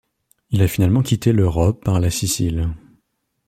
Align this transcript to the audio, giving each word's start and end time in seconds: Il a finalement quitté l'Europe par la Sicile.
Il 0.49 0.63
a 0.63 0.67
finalement 0.67 1.03
quitté 1.03 1.31
l'Europe 1.31 1.83
par 1.83 1.99
la 1.99 2.09
Sicile. 2.09 2.69